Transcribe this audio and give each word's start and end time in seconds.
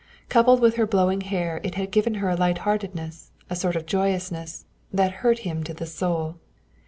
Coupled 0.29 0.61
with 0.61 0.77
her 0.77 0.87
blowing 0.87 1.21
hair 1.21 1.61
it 1.63 1.75
had 1.75 1.91
given 1.91 2.15
her 2.15 2.27
a 2.29 2.35
light 2.35 2.57
heartedness, 2.65 3.29
a 3.51 3.55
sort 3.55 3.75
of 3.75 3.85
joyousness, 3.85 4.65
that 4.91 5.11
hurt 5.21 5.37
him 5.45 5.63
to 5.63 5.75
the 5.75 5.85
soul. 5.85 6.37